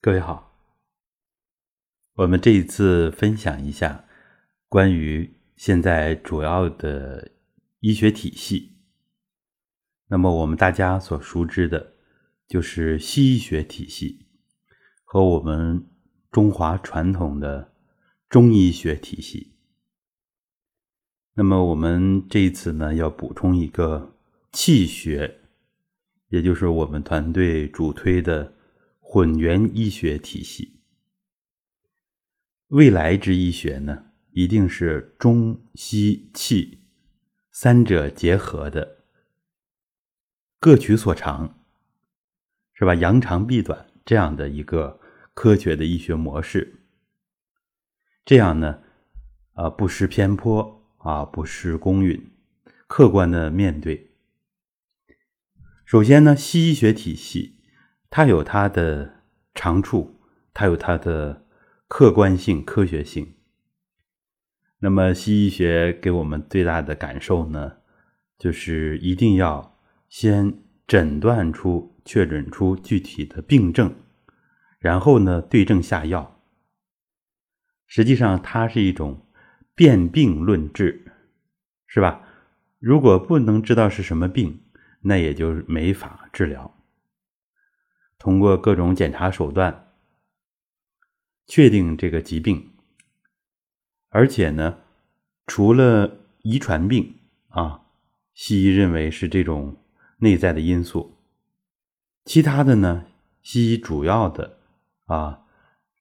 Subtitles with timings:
[0.00, 0.56] 各位好，
[2.14, 4.04] 我们这一次分享一下
[4.68, 7.32] 关于现在主要的
[7.80, 8.76] 医学体系。
[10.06, 11.94] 那么我们大家所熟知的，
[12.46, 14.28] 就是西医学体系
[15.02, 15.84] 和我们
[16.30, 17.72] 中华传统的
[18.28, 19.56] 中医学体系。
[21.34, 24.14] 那么我们这一次呢，要补充一个
[24.52, 25.40] 气学，
[26.28, 28.54] 也就是我们团队主推的。
[29.10, 30.82] 混元医学体系，
[32.66, 36.80] 未来之医学呢，一定是中西气
[37.50, 38.98] 三者结合的，
[40.60, 41.58] 各取所长，
[42.74, 42.94] 是吧？
[42.94, 45.00] 扬长避短这样的一个
[45.32, 46.82] 科学的医学模式，
[48.26, 48.82] 这样呢，
[49.54, 52.30] 啊，不失偏颇啊，不失公允，
[52.86, 54.10] 客观的面对。
[55.86, 57.54] 首先呢，西医学体系。
[58.10, 59.22] 它有它的
[59.54, 60.20] 长处，
[60.54, 61.44] 它有它的
[61.86, 63.34] 客观性、科学性。
[64.80, 67.78] 那么，西医学给我们最大的感受呢，
[68.38, 69.76] 就是一定要
[70.08, 70.54] 先
[70.86, 73.94] 诊断出、确诊出具体的病症，
[74.78, 76.40] 然后呢，对症下药。
[77.86, 79.26] 实际上，它是一种
[79.74, 81.12] 辨病论治，
[81.86, 82.22] 是吧？
[82.78, 84.62] 如果不能知道是什么病，
[85.00, 86.77] 那也就没法治疗。
[88.18, 89.92] 通过各种检查手段
[91.46, 92.72] 确定这个疾病，
[94.08, 94.80] 而且呢，
[95.46, 97.14] 除了遗传病
[97.48, 97.86] 啊，
[98.34, 99.76] 西医认为是这种
[100.18, 101.16] 内在的因素，
[102.24, 103.06] 其他的呢，
[103.40, 104.58] 西医主要的
[105.06, 105.46] 啊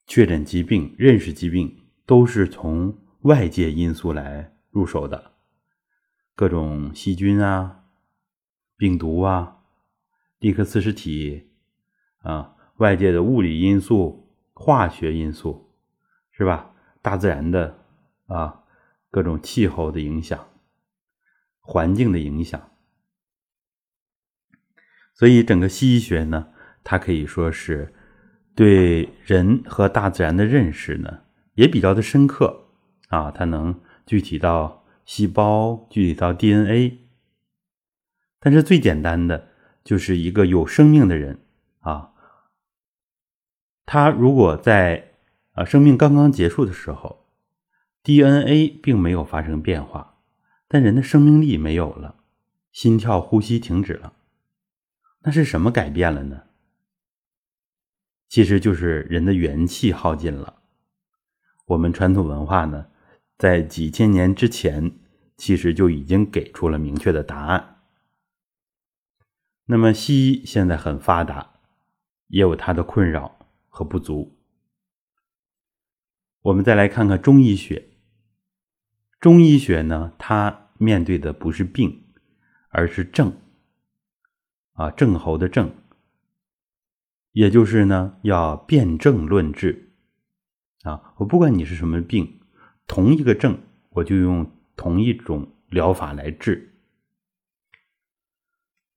[0.07, 5.33] 确诊疾病、认识疾病都是从外界因素来入手的，
[6.33, 7.83] 各种细菌啊、
[8.75, 9.59] 病毒啊、
[10.39, 11.46] 立克斯实体。
[12.23, 15.71] 啊，外界的物理因素、化学因素，
[16.31, 16.71] 是吧？
[17.01, 17.77] 大自然的
[18.25, 18.63] 啊，
[19.09, 20.47] 各种气候的影响、
[21.61, 22.69] 环境的影响，
[25.13, 26.49] 所以整个西医学呢，
[26.83, 27.93] 它可以说是
[28.55, 31.21] 对人和大自然的认识呢，
[31.53, 32.67] 也比较的深刻
[33.07, 33.31] 啊。
[33.31, 36.97] 它能具体到细胞，具体到 DNA，
[38.39, 39.47] 但是最简单的
[39.83, 41.39] 就是一个有生命的人。
[41.79, 42.11] 啊，
[43.89, 45.13] 他如果在
[45.53, 47.25] 啊生命刚刚结束的时候
[48.03, 50.17] ，DNA 并没有发生变化，
[50.67, 52.15] 但人的生命力没有了，
[52.73, 54.11] 心跳、呼吸停止了，
[55.21, 56.43] 那是什么改变了呢？
[58.27, 60.55] 其实就是人的元气耗尽了。
[61.67, 62.87] 我们传统文化呢，
[63.37, 64.99] 在几千年之前，
[65.37, 67.77] 其实就已经给出了明确的答案。
[69.67, 71.53] 那么西医现在很发达。
[72.29, 73.36] 也有它的困扰
[73.77, 74.35] 和不足。
[76.41, 77.89] 我们再来看看中医学。
[79.19, 82.05] 中医学呢，它面对的不是病，
[82.69, 83.37] 而是症。
[84.73, 85.75] 啊，症候的症，
[87.33, 89.93] 也就是呢，要辨证论治。
[90.81, 92.39] 啊，我不管你是什么病，
[92.87, 93.59] 同一个症，
[93.89, 96.73] 我就用同一种疗法来治。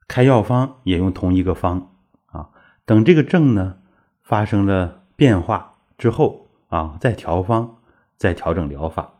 [0.08, 1.96] 开药方也用同一个方。
[2.24, 2.50] 啊
[2.86, 3.79] 等这个症呢
[4.30, 7.80] 发生了变化之后啊，再调方，
[8.16, 9.14] 再调整疗法，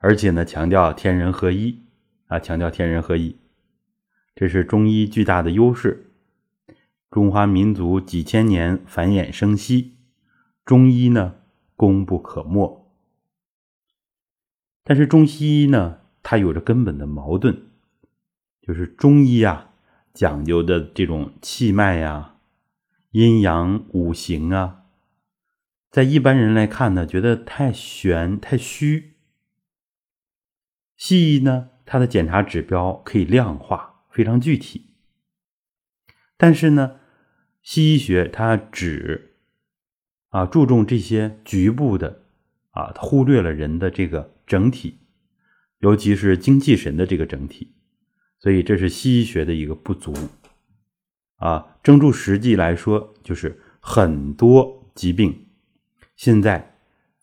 [0.00, 1.84] 而且呢强调天人合一
[2.26, 3.38] 啊，强调天人合一，
[4.34, 6.10] 这是中医巨大的优势。
[7.08, 9.94] 中华民族几千年繁衍生息，
[10.64, 11.36] 中医呢
[11.76, 12.84] 功不可没。
[14.82, 17.56] 但是中西医呢，它有着根本的矛盾，
[18.60, 19.70] 就是中医啊。
[20.12, 22.35] 讲究的这种气脉呀、
[23.10, 24.84] 阴阳五行啊，
[25.90, 29.14] 在一般人来看呢，觉得太玄太虚。
[30.96, 34.94] 西医呢，它的检查指标可以量化，非常具体。
[36.36, 37.00] 但是呢，
[37.62, 39.36] 西医学它只
[40.28, 42.24] 啊注重这些局部的
[42.70, 44.98] 啊，忽略了人的这个整体，
[45.78, 47.74] 尤其是精气神的这个整体。
[48.38, 50.14] 所以这是西医学的一个不足，
[51.36, 55.46] 啊，征注实际来说，就是很多疾病
[56.16, 56.74] 现在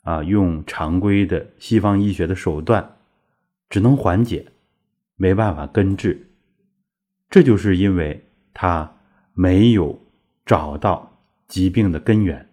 [0.04, 2.98] 啊用常规的西方医学的手段
[3.70, 4.52] 只能缓解，
[5.16, 6.28] 没办法根治，
[7.30, 8.96] 这就是因为他
[9.34, 10.00] 没有
[10.46, 12.50] 找到疾病的根源，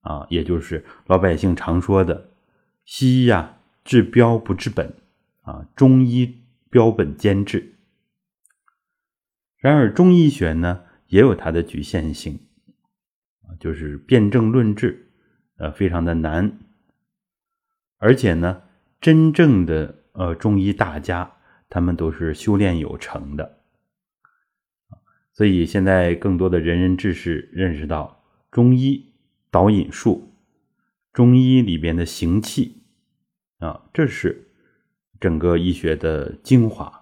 [0.00, 2.30] 啊，也就是老百姓常说的
[2.84, 4.94] 西医呀治标不治本，
[5.42, 6.36] 啊，中医。
[6.72, 7.69] 标本兼治。
[9.60, 12.40] 然而，中医学呢也有它的局限性
[13.58, 15.10] 就是辩证论治，
[15.58, 16.58] 呃，非常的难。
[17.98, 18.62] 而且呢，
[19.02, 21.30] 真正的呃中医大家，
[21.68, 23.58] 他们都是修炼有成的。
[25.32, 29.12] 所以现在更多的仁人志士认识到，中医
[29.50, 30.32] 导引术，
[31.12, 32.82] 中医里边的行气
[33.58, 34.48] 啊，这是
[35.20, 36.99] 整个医学的精华。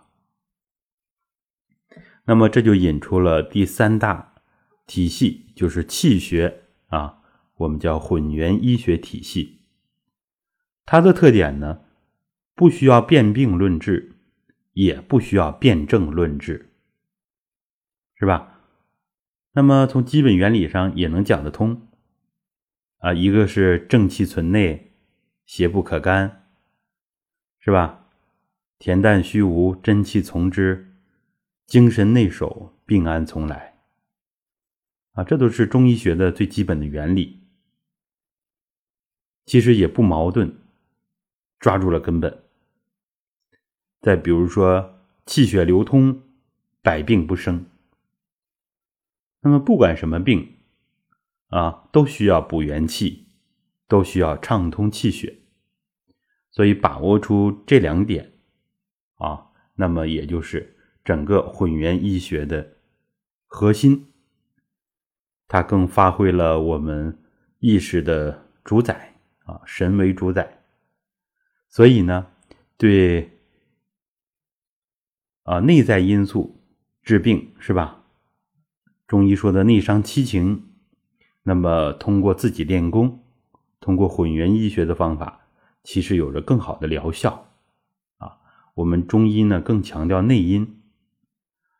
[2.28, 4.34] 那么这就引出了第三大
[4.86, 7.22] 体系，就是气学啊，
[7.56, 9.60] 我们叫混元医学体系。
[10.84, 11.80] 它的特点呢，
[12.54, 14.12] 不需要辨病论治，
[14.74, 16.68] 也不需要辨证论治，
[18.14, 18.60] 是吧？
[19.52, 21.88] 那么从基本原理上也能讲得通
[22.98, 23.14] 啊。
[23.14, 24.92] 一个是正气存内，
[25.46, 26.44] 邪不可干，
[27.58, 28.04] 是吧？
[28.78, 30.87] 恬淡虚无，真气从之。
[31.68, 33.78] 精神内守，病安从来。
[35.12, 37.42] 啊，这都是中医学的最基本的原理。
[39.44, 40.56] 其实也不矛盾，
[41.58, 42.44] 抓住了根本。
[44.00, 46.22] 再比如说，气血流通，
[46.80, 47.66] 百病不生。
[49.40, 50.56] 那么不管什么病，
[51.48, 53.28] 啊，都需要补元气，
[53.86, 55.40] 都需要畅通气血。
[56.50, 58.32] 所以把握出这两点，
[59.16, 60.76] 啊，那么也就是。
[61.08, 62.74] 整个混元医学的
[63.46, 64.08] 核心，
[65.46, 67.16] 它更发挥了我们
[67.60, 69.14] 意识的主宰
[69.46, 70.58] 啊，神为主宰。
[71.70, 72.26] 所以呢，
[72.76, 73.38] 对
[75.44, 76.60] 啊内在因素
[77.02, 78.04] 治病是吧？
[79.06, 80.68] 中医说的内伤七情，
[81.42, 83.24] 那么通过自己练功，
[83.80, 85.46] 通过混元医学的方法，
[85.82, 87.50] 其实有着更好的疗效
[88.18, 88.36] 啊。
[88.74, 90.74] 我们中医呢更强调内因。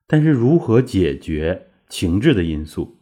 [0.08, 2.99] 但是如何解决情志的因素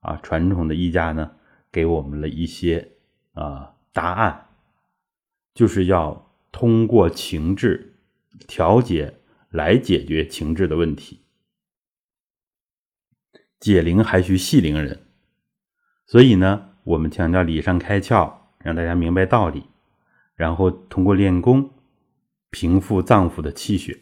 [0.00, 0.16] 啊？
[0.22, 1.32] 传统的医家呢，
[1.72, 2.92] 给我们了一些
[3.34, 4.46] 啊答案，
[5.52, 7.96] 就是要通过情志
[8.46, 9.18] 调节
[9.50, 11.22] 来解决情志的问题。
[13.58, 15.06] 解铃还需系铃人，
[16.06, 19.64] 所以呢，我们强调理上开窍，让大家明白道理，
[20.36, 21.70] 然后通过练功
[22.50, 24.00] 平复脏腑的气血。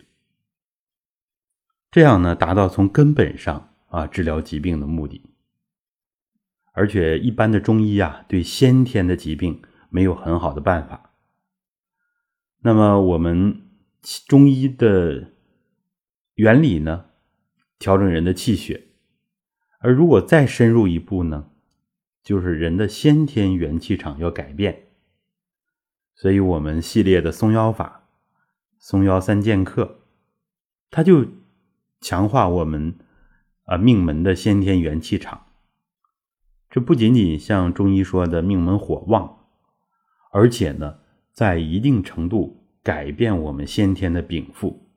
[1.91, 5.23] 这样呢，达到从根本上啊治疗疾病的目的。
[6.73, 11.17] 而且一般的中医啊，对先天的疾病没有很好的办法。
[12.61, 13.69] 那么我们
[14.29, 15.33] 中医的
[16.35, 17.07] 原理呢，
[17.81, 18.87] 调整人的气血。
[19.81, 21.51] 而如果再深入一步呢，
[22.23, 24.91] 就是人的先天元气场要改变。
[26.15, 28.07] 所以我们系列的松腰法、
[28.79, 30.03] 松腰三剑客，
[30.89, 31.40] 它就。
[32.01, 32.99] 强化我们
[33.65, 35.47] 啊命门的先天元气场，
[36.71, 39.41] 这不仅仅像中医说的命门火旺，
[40.33, 41.01] 而且呢，
[41.33, 44.89] 在一定程度改变我们先天的禀赋，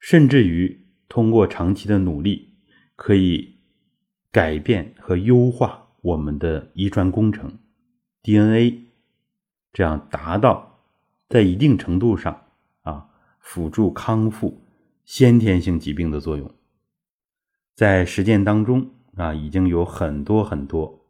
[0.00, 2.54] 甚至于通过长期的努力，
[2.96, 3.60] 可以
[4.32, 7.58] 改变和优化我们的遗传工程
[8.22, 8.88] DNA，
[9.72, 10.80] 这样达到
[11.28, 12.42] 在一定程度上
[12.82, 13.08] 啊
[13.38, 14.61] 辅助康复。
[15.04, 16.54] 先天性疾病的作用，
[17.74, 21.04] 在实践当中啊，已经有很多很多，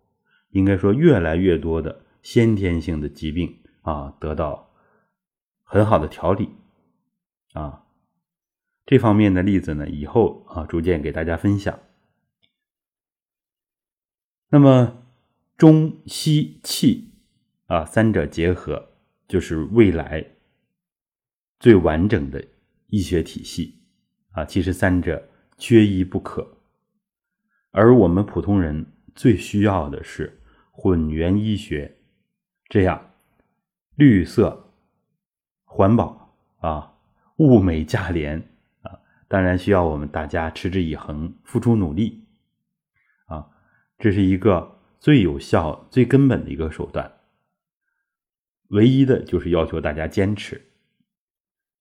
[0.51, 4.71] 应该说越来越多的先天性的疾病啊，得到
[5.63, 6.49] 很好的调理
[7.53, 7.85] 啊。
[8.85, 11.79] 这方面的例子呢，以后啊，逐渐给大家分享。
[14.49, 15.05] 那么
[15.57, 17.13] 中西气
[17.67, 18.91] 啊三者结合，
[19.29, 20.27] 就是未来
[21.61, 22.45] 最完整的
[22.89, 23.82] 医学体系。
[24.33, 26.57] 啊，其实三者缺一不可，
[27.71, 31.99] 而我们普通人最需要的是混元医学，
[32.71, 33.13] 这样
[33.95, 34.73] 绿色、
[35.65, 36.95] 环保啊，
[37.37, 38.43] 物美价廉
[38.81, 38.99] 啊，
[39.29, 42.25] 当然需要我们大家持之以恒，付出努力
[43.27, 43.51] 啊，
[43.99, 47.13] 这是一个最有效、最根本的一个手段。
[48.69, 50.73] 唯一的就是要求大家坚持，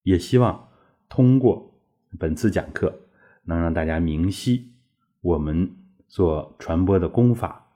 [0.03, 0.69] 也希望
[1.07, 1.70] 通过。
[2.19, 3.07] 本次讲课
[3.43, 4.73] 能让大家明晰
[5.21, 5.75] 我们
[6.07, 7.73] 所传播的功法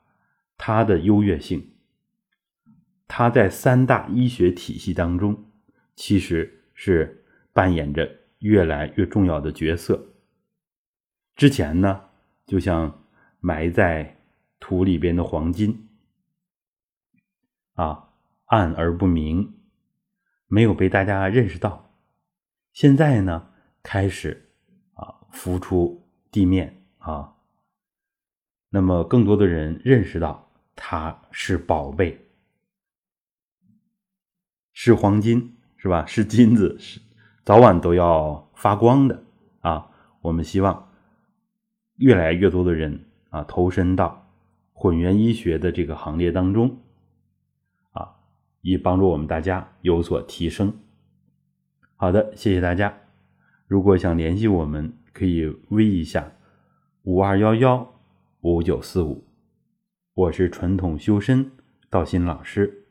[0.58, 1.72] 它的优越性，
[3.08, 5.50] 它在三大医学体系当中
[5.94, 10.14] 其实是扮演着越来越重要的角色。
[11.34, 12.02] 之前呢，
[12.46, 13.04] 就像
[13.40, 14.18] 埋在
[14.60, 15.88] 土里边的黄金，
[17.74, 18.10] 啊，
[18.46, 19.54] 暗而不明，
[20.46, 21.90] 没有被大家认识到。
[22.72, 23.50] 现在呢？
[23.86, 24.50] 开始
[24.94, 26.02] 啊，浮出
[26.32, 27.36] 地面啊，
[28.68, 32.20] 那么更多的人认识到它是宝贝，
[34.72, 36.04] 是黄金，是吧？
[36.04, 37.00] 是金子，是
[37.44, 39.22] 早晚都要发光的
[39.60, 39.88] 啊！
[40.20, 40.90] 我们希望
[41.94, 44.28] 越来越多的人啊投身到
[44.72, 46.76] 混元医学的这个行列当中
[47.92, 48.16] 啊，
[48.62, 50.76] 以帮助我们大家有所提升。
[51.94, 53.05] 好的，谢谢大家。
[53.66, 56.32] 如果想联系我们，可以微一下
[57.02, 57.94] 五二幺幺
[58.42, 59.24] 五九四五。
[60.14, 61.50] 我是传统修身
[61.90, 62.85] 道心老师。